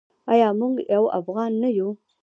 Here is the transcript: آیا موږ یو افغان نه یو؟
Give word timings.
آیا 0.31 0.47
موږ 0.59 0.75
یو 0.93 1.03
افغان 1.19 1.51
نه 1.61 1.69
یو؟ 1.77 1.89